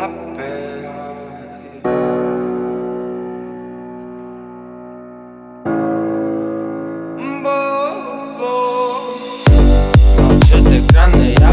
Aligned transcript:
я 0.00 0.08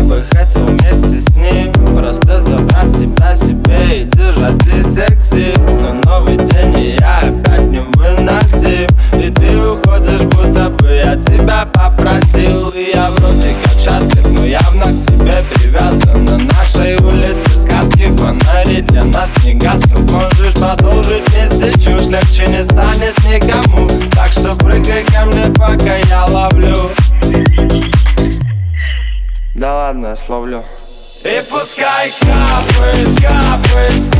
бы 0.02 0.24
хотел 0.32 0.68
вместе 0.68 1.22
с 1.22 1.36
ним 1.36 1.74
Просто 1.96 2.40
забрать 2.40 2.96
себя 2.96 3.36
себе 3.36 4.02
и 4.02 4.04
держать 4.04 4.62
и 4.68 4.84
секси. 4.84 5.56
Новый 6.06 6.38
день 6.38 6.78
и 6.78 6.98
я 7.00 7.22
опять 7.22 7.64
не 7.64 7.80
выносим 7.80 8.88
И 9.14 9.32
ты 9.32 9.58
уходишь, 9.58 10.22
будто 10.22 10.70
бы 10.70 10.94
я 10.94 11.16
тебя 11.16 11.68
папа 11.74 12.05
для 18.82 19.04
нас 19.04 19.32
не 19.46 19.54
гаснут 19.54 20.10
Можешь 20.12 20.54
продолжить 20.54 21.28
вместе 21.30 21.72
чушь, 21.80 22.08
легче 22.08 22.46
не 22.48 22.64
станет 22.64 23.18
никому. 23.26 23.88
Так 24.12 24.30
что 24.30 24.56
прыгай 24.56 25.04
ко 25.06 25.26
мне, 25.26 25.52
пока 25.54 25.96
я 25.96 26.26
ловлю. 26.26 26.92
Да 29.54 29.76
ладно, 29.76 30.08
я 30.08 30.16
словлю. 30.16 30.64
И 31.24 31.44
пускай 31.50 32.12
капает, 32.20 33.20
капает 33.20 34.04
с 34.04 34.14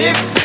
дойти 0.00 0.39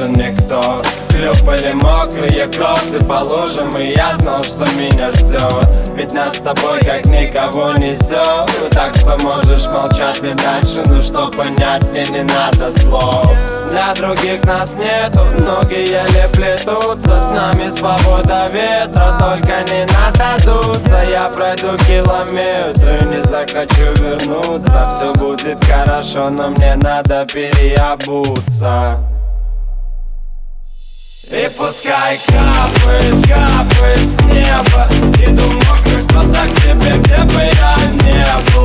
нужен 0.00 0.12
никто. 0.12 0.82
Хлюпали 1.10 1.72
мокрые 1.72 2.46
кроссы 2.46 2.98
по 3.06 3.22
лужам 3.24 3.68
И 3.76 3.94
я 3.94 4.16
знал, 4.16 4.42
что 4.42 4.64
меня 4.78 5.12
ждет 5.12 5.68
Ведь 5.94 6.14
нас 6.14 6.36
с 6.36 6.38
тобой 6.38 6.80
как 6.80 7.04
никого 7.06 7.72
несет 7.72 8.70
Так 8.70 8.96
что 8.96 9.18
можешь 9.18 9.66
молчать 9.66 10.20
ведь 10.22 10.36
дальше 10.36 10.82
Ну 10.86 11.02
что 11.02 11.26
понять 11.26 11.84
мне 11.90 12.04
не 12.04 12.22
надо 12.22 12.72
слов. 12.78 13.30
Для 13.70 13.92
других 13.94 14.42
нас 14.44 14.76
нету 14.76 15.20
Ноги 15.40 15.90
еле 15.90 16.28
плетутся. 16.32 17.20
С 17.20 17.32
нами 17.32 17.68
свобода 17.68 18.46
ветра 18.50 19.18
Только 19.18 19.70
не 19.70 19.84
надо 19.86 20.42
дуться 20.44 21.04
Я 21.10 21.28
пройду 21.28 21.76
километры 21.86 23.04
Не 23.10 23.22
захочу 23.24 23.92
вернуться. 23.96 24.88
Все 24.88 25.12
будет 25.18 25.62
хорошо, 25.64 26.30
но 26.30 26.50
мне 26.50 26.76
надо 26.76 27.26
переобуться 27.26 28.96
Пускай 31.56 32.18
капает, 32.26 33.26
капает 33.26 34.08
с 34.08 34.20
неба. 34.24 34.88
Иду 35.24 35.50
мокрый 35.52 36.02
глаза 36.12 36.46
к 36.46 36.60
тебе, 36.62 36.98
где 36.98 37.22
бы 37.24 37.40
я 37.40 37.76
не 38.04 38.24
был? 38.52 38.59